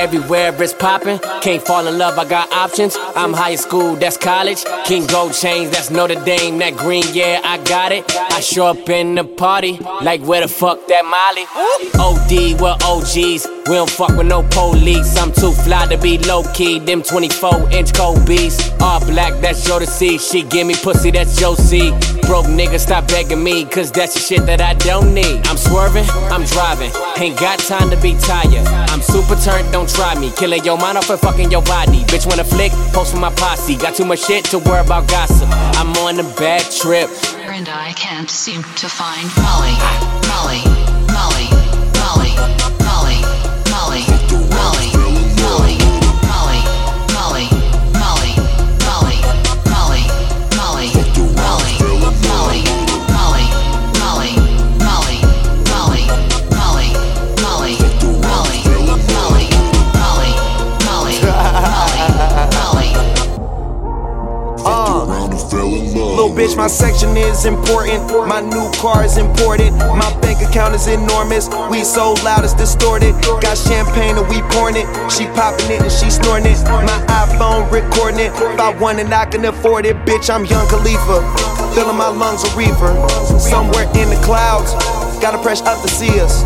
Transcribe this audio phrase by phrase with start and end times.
[0.00, 1.18] everywhere, it's popping.
[1.42, 2.96] Can't fall in love, I got options.
[3.14, 4.64] I'm high school, that's college.
[4.86, 6.58] King Gold Chains, that's Notre Dame.
[6.58, 8.04] That green, yeah, I got it.
[8.16, 11.46] I show up in the party, like where the fuck that Molly?
[12.00, 13.46] OD, we're OGs.
[13.68, 15.16] We don't fuck with no police.
[15.16, 16.78] I'm too fly to be low key.
[16.80, 17.92] Them 24 inch
[18.26, 18.70] beats.
[18.80, 20.18] All black, that's your to see.
[20.18, 21.90] She give me pussy, that's your see.
[22.22, 25.46] Broke nigga, stop begging me, cause that's the shit that I don't need.
[25.46, 26.90] I'm swerving, I'm driving.
[27.18, 28.66] Ain't got time to be tired.
[28.90, 30.30] I'm super turned, don't try me.
[30.36, 32.04] Killing your mind off and fucking your body.
[32.04, 32.72] Bitch, wanna flick?
[32.92, 33.76] Post for my posse.
[33.76, 35.48] Got too much shit to worry about gossip.
[35.78, 37.10] I'm on a bad trip.
[37.38, 39.76] And I can't seem to find Molly,
[40.28, 40.89] Molly,
[66.20, 68.04] Little bitch, my section is important.
[68.28, 69.74] My new car is important.
[69.78, 71.48] My bank account is enormous.
[71.70, 73.14] We so loud it's distorted.
[73.40, 74.84] Got champagne and we pouring it.
[75.08, 76.60] She popping it and she snorting it.
[76.68, 78.36] My iPhone recording it.
[78.36, 79.96] If I want it, I can afford it.
[80.04, 81.24] Bitch, I'm Young Khalifa.
[81.72, 82.92] Filling my lungs a reefer.
[83.40, 84.76] Somewhere in the clouds.
[85.24, 86.44] Gotta press up to see us.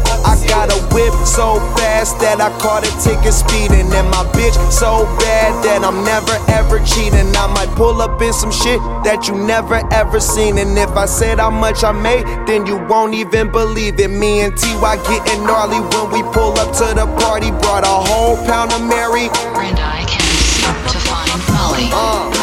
[1.35, 3.91] So fast that I caught a ticket speeding.
[3.91, 7.35] And my bitch so bad that I'm never ever cheating.
[7.35, 10.59] I might pull up in some shit that you never ever seen.
[10.59, 14.11] And if I said how much I made, then you won't even believe it.
[14.11, 17.51] Me and TY getting gnarly when we pull up to the party.
[17.51, 19.27] Brought a whole pound of Mary.
[19.59, 20.23] And I can't
[20.55, 22.34] seem to find Molly, Molly,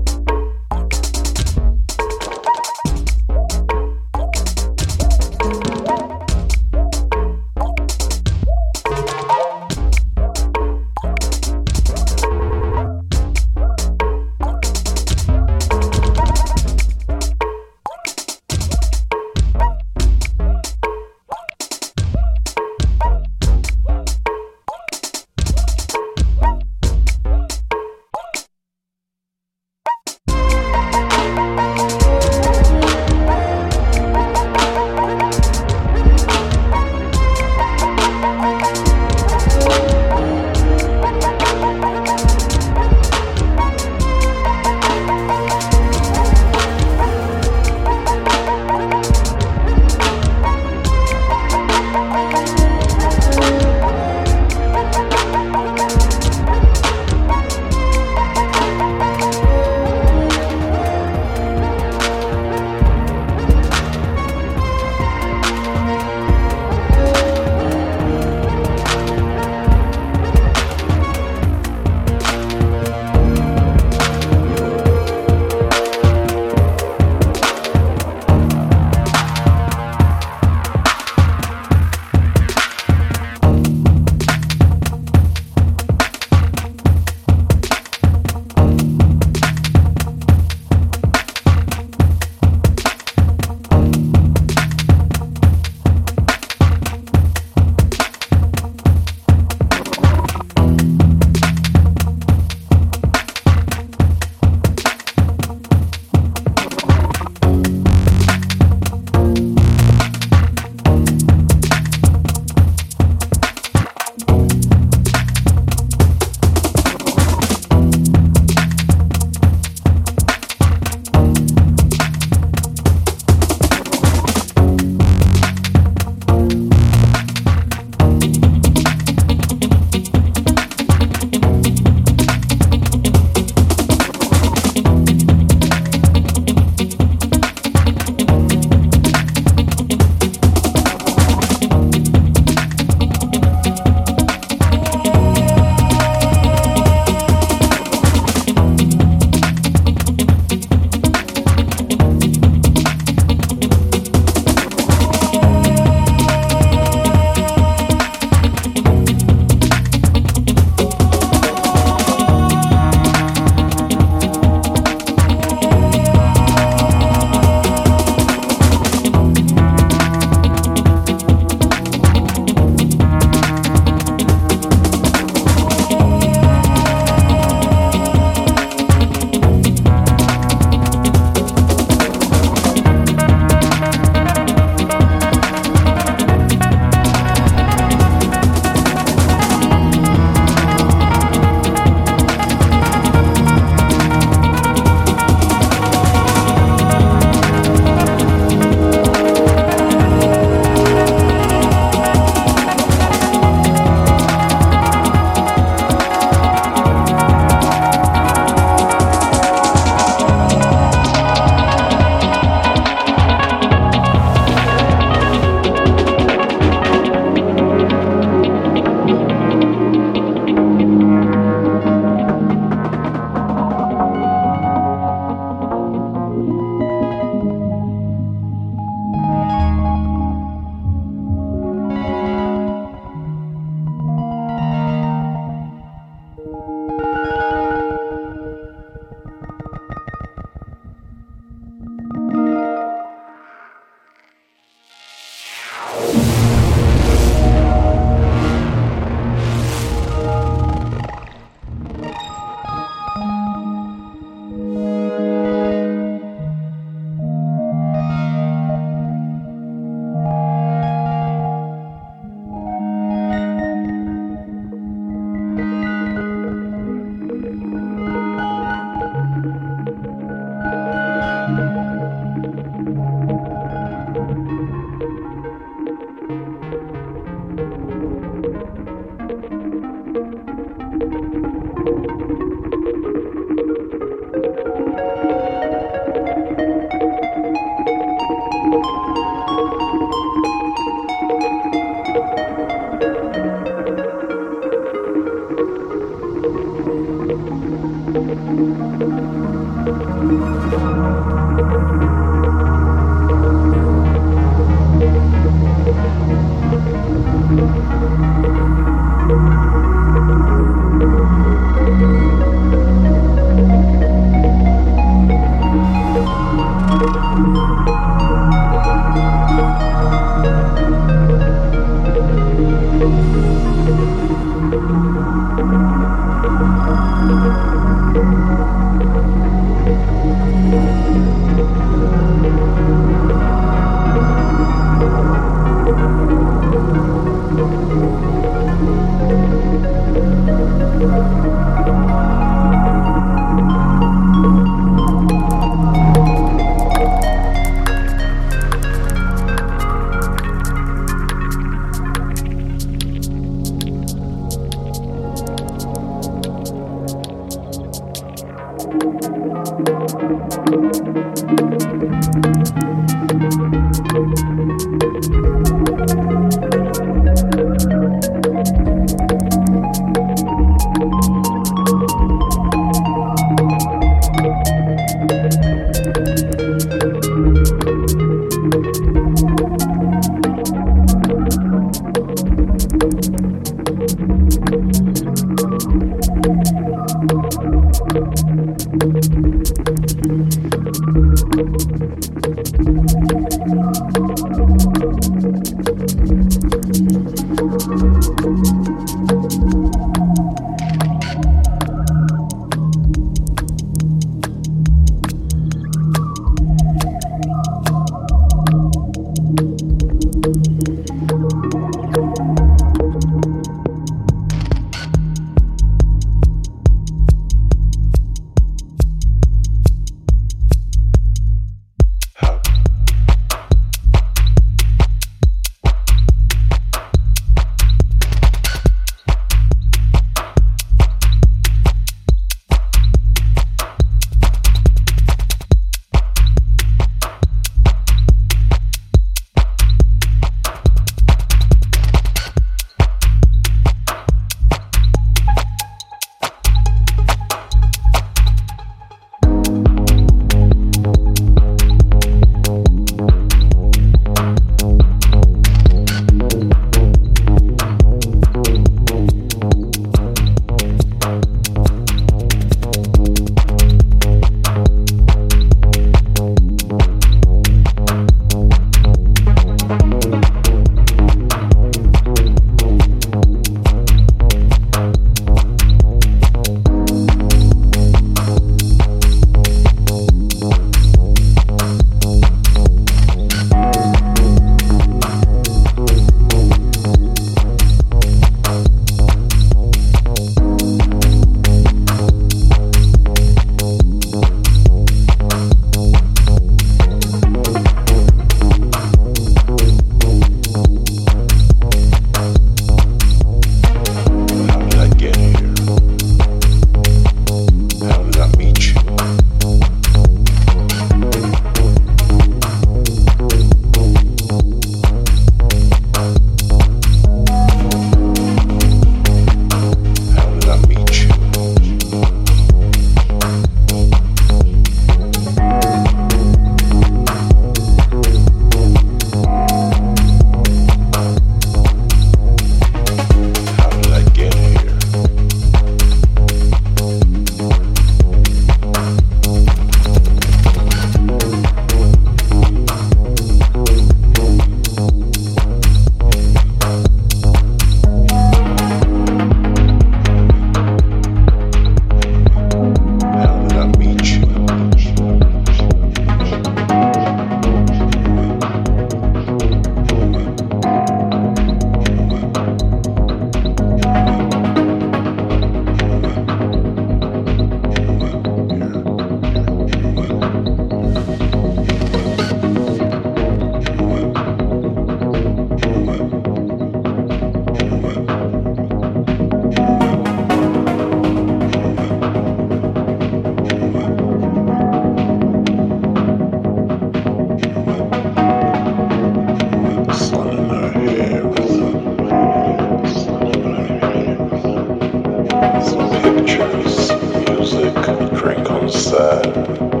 [599.21, 600.00] Bye.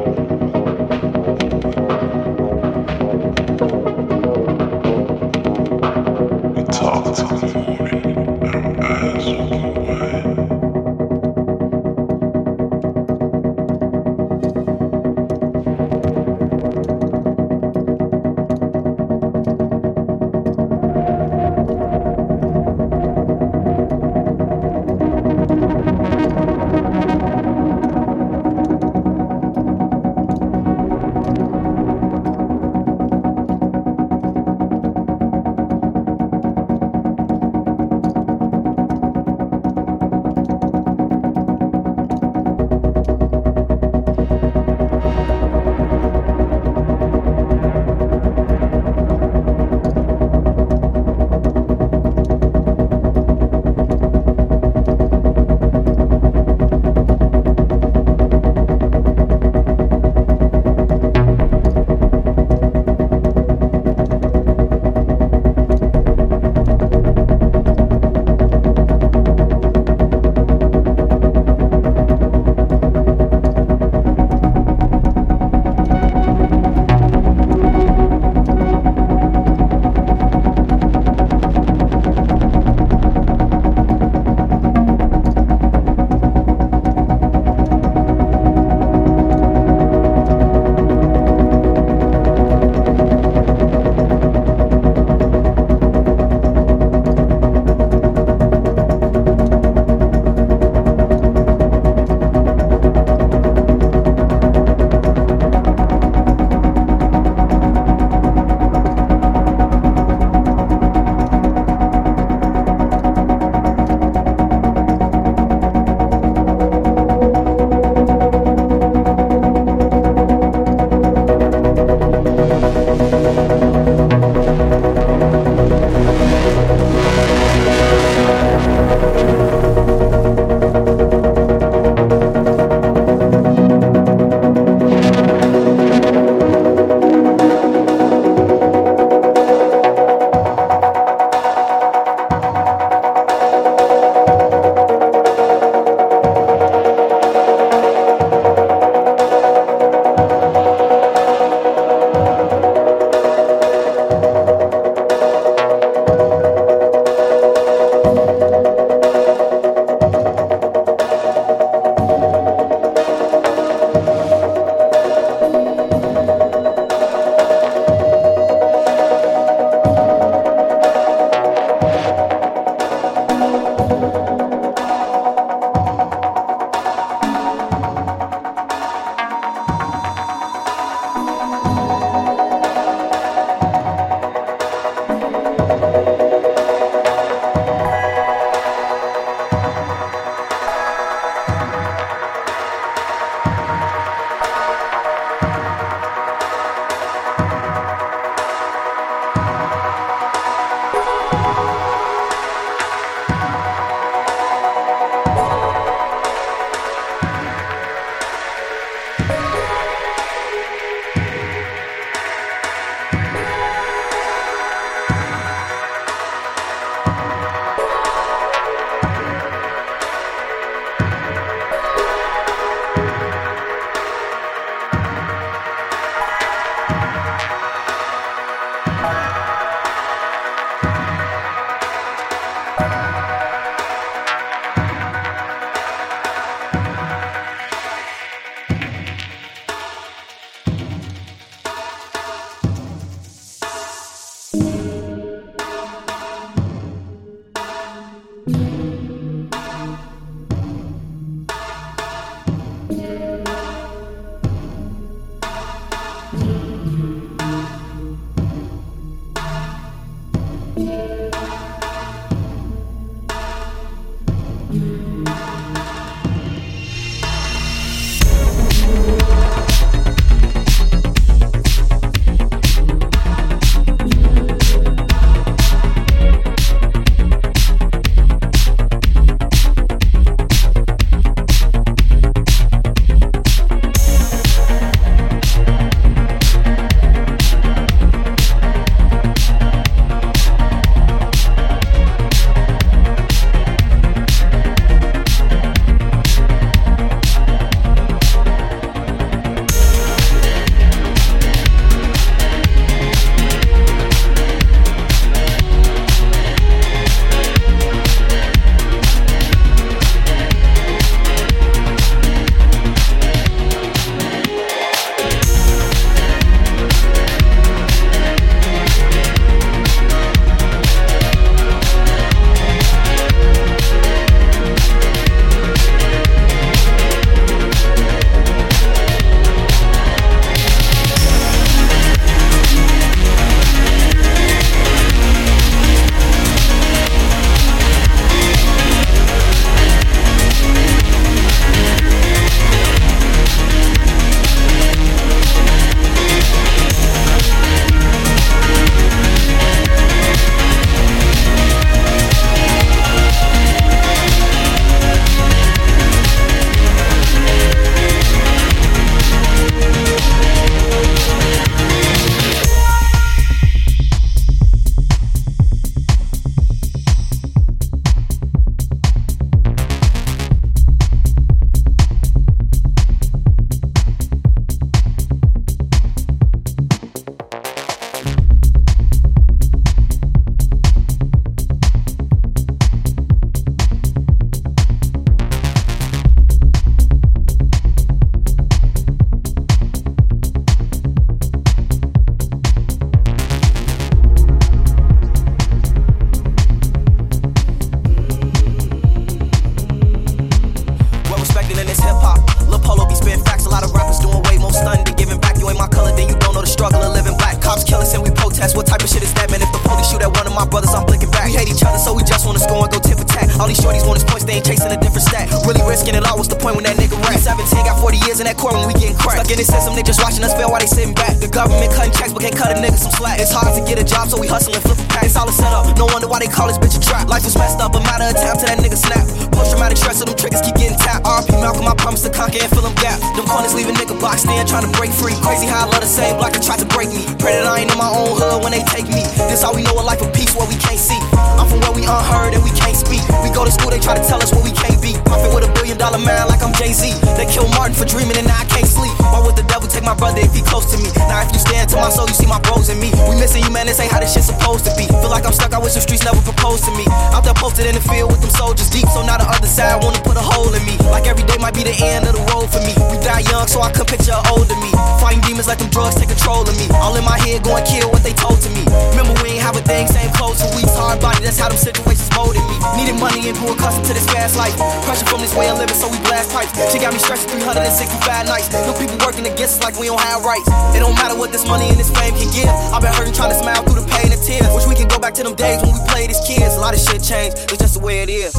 [416.11, 417.39] Risking it all, what's the point when that nigga rap?
[417.39, 419.47] 17 got 40 years in that court when we getting cracked.
[419.47, 421.39] Stuck in the system, they just watching us fail while they sitting back.
[421.39, 423.39] The government cutting checks, but can't cut a nigga some slack.
[423.39, 425.23] It's hard to get a job, so we hustle and flip a pack.
[425.23, 425.87] It's all a setup.
[425.95, 427.31] No wonder why they call this bitch a trap.
[427.31, 429.23] Life was messed up, a matter of time till that nigga snap.
[429.55, 431.23] Post traumatic stress, so them triggers keep getting tapped.
[431.23, 433.15] RP Malcolm, I promise to conquer and fill them gap.
[433.39, 435.37] Them corners leaving nigga boxed in, trying to break free.
[435.39, 437.23] Crazy how I love the same block that tried to break me.
[437.39, 439.23] Pray that I ain't in my own hood when they take me.
[439.47, 441.19] This all we know a life of peace where we can't see.
[441.55, 443.23] I'm from where we unheard and we can't speak.
[443.47, 445.20] We go to school, they try to tell us what we can't be.
[445.31, 447.15] Profit with a billion dollar man like I'm Jay Z.
[447.39, 449.15] They killed Martin for dreaming and now I can't sleep.
[449.23, 451.07] Why would the devil take my brother if he close to me?
[451.31, 453.15] Now if you stand to my soul, you see my bros in me.
[453.31, 453.87] We missing you, man.
[453.87, 455.07] This ain't how this shit supposed to be.
[455.07, 455.71] Feel like I'm stuck.
[455.71, 457.07] I wish the streets never proposed to me.
[457.31, 459.07] Out there posted in the field with them soldiers deep.
[459.15, 460.99] So now the other side wanna put a hole in me.
[461.07, 462.91] Like every day might be the end of the road for me.
[463.07, 464.91] We die young, so I could picture older me.
[465.23, 466.91] Fighting demons like them drugs take control of me.
[466.99, 468.83] All in my head going kill what they told to me.
[469.15, 470.91] Remember we ain't have a thing, same clothes for weeks.
[470.91, 472.75] Hard body, that's how them situations molded me.
[472.99, 474.75] Needed money and grew accustomed to this fast life.
[475.07, 476.71] Pressure from this way of living, so we blast pipes.
[476.91, 478.71] She got me stressed 365 nights.
[478.71, 480.67] No people working against us like we don't have rights.
[480.95, 482.69] It don't matter what this money and this fame can give.
[482.93, 484.67] I've been hurting trying to smile through the pain and tears.
[484.73, 486.75] Wish we can go back to them days when we played as kids.
[486.75, 488.53] A lot of shit changed, it's just the way it is.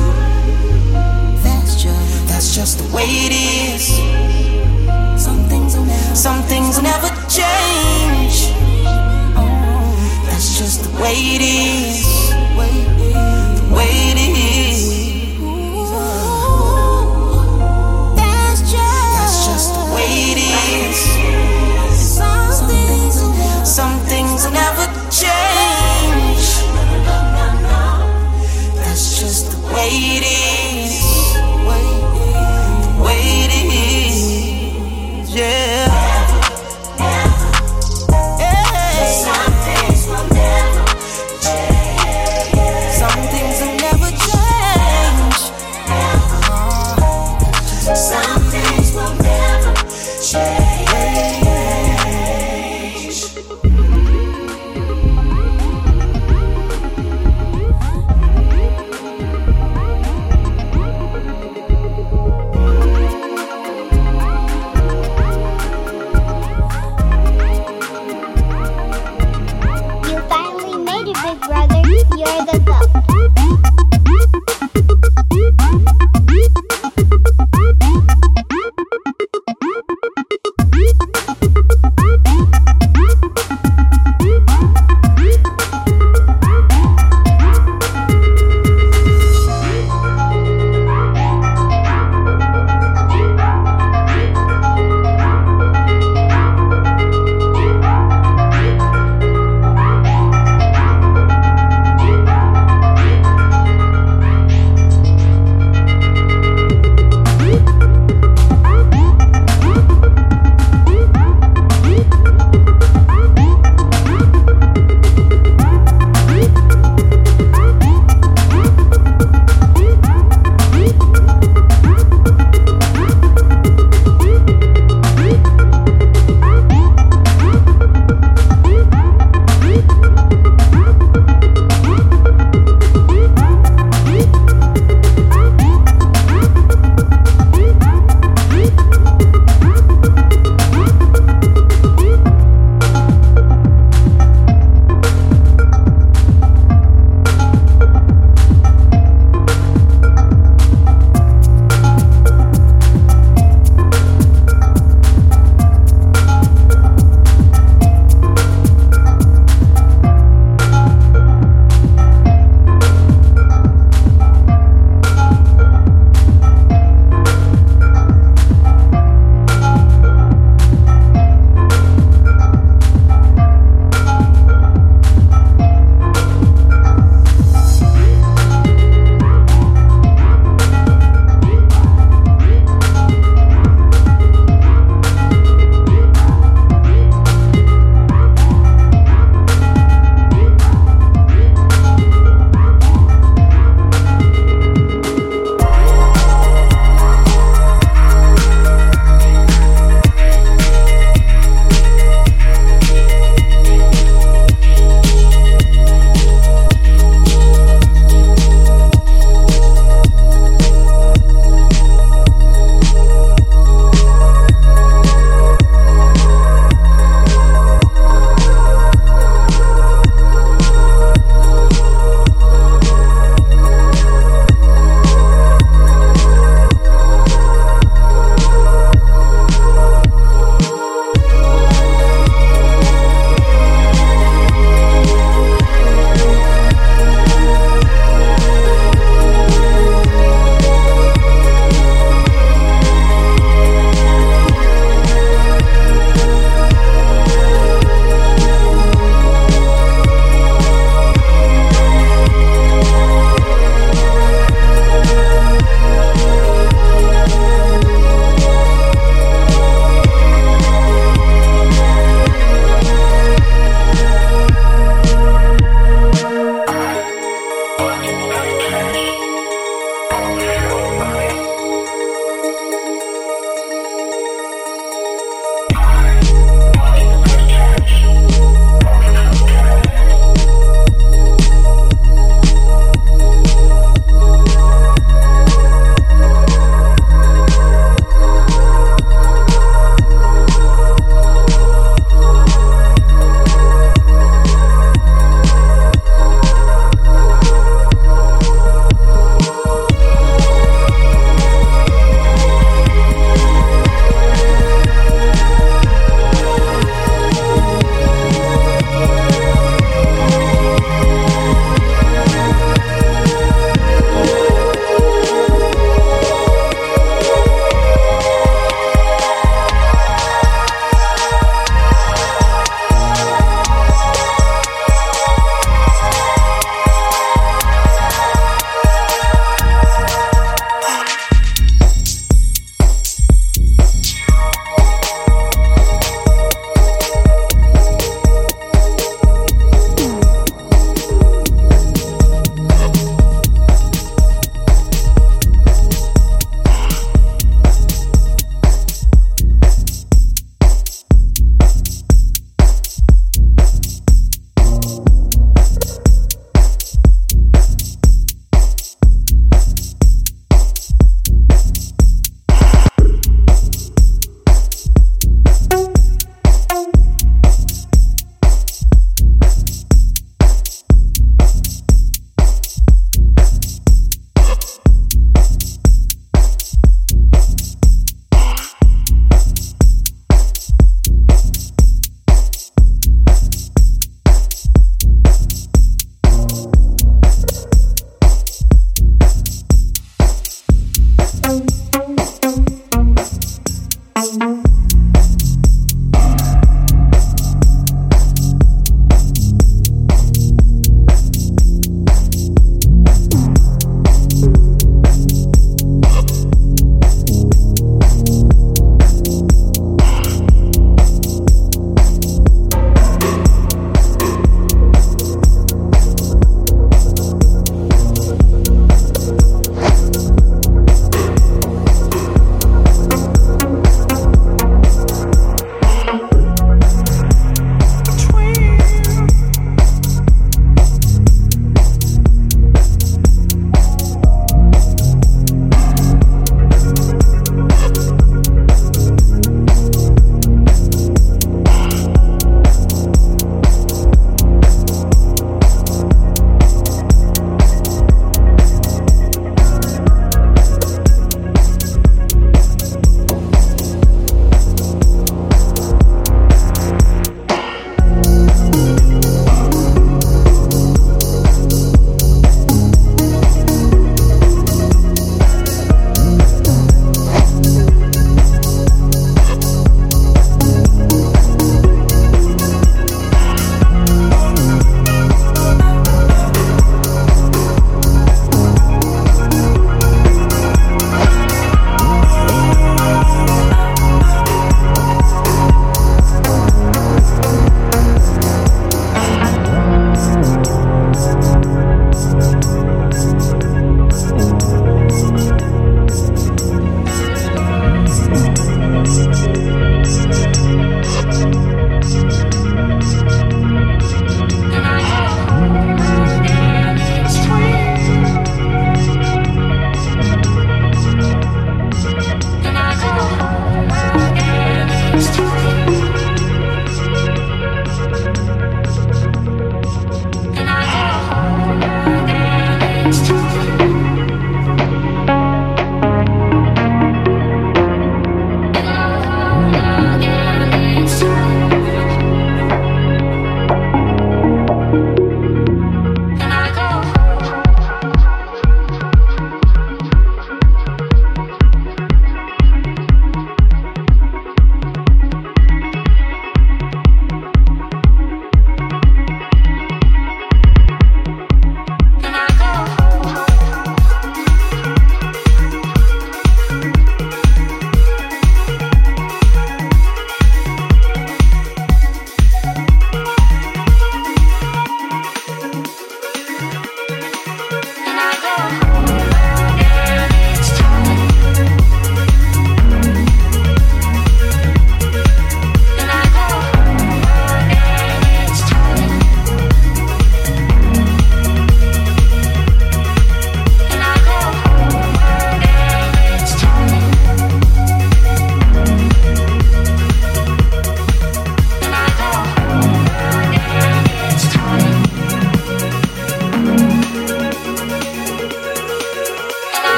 [1.42, 3.86] That's just, that's just the way it is.
[5.20, 8.50] Some things will never, some things will never change.
[9.38, 9.94] Oh,
[10.26, 12.06] that's just the way it is.
[12.52, 14.91] The way it is.
[24.52, 26.46] never change.
[28.76, 30.71] That's just the way it is.